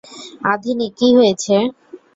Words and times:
আধিনি, 0.51 0.87
কী 0.97 1.07
হয়েছে? 1.17 1.55